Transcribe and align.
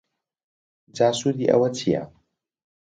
جا 0.95 1.07
سوودی 1.19 1.49
ئەوە 1.51 1.69
چیە؟ 1.77 2.03